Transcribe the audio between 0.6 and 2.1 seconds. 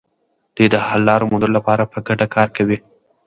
د حل لارو موندلو لپاره په